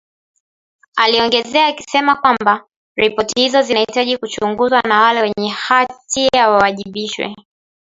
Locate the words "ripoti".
2.97-3.41